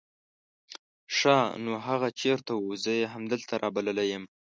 [1.17, 4.23] ښا نو هغه چېرته وو؟ زه يې همدلته رابللی يم.